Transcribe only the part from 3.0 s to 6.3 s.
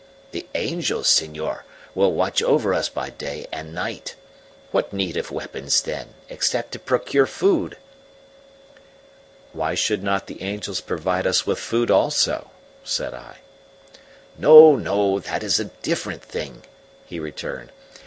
day and night. What need of weapons, then,